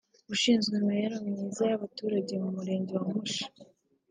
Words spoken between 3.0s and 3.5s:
Musha